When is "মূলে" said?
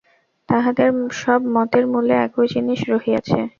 1.93-2.13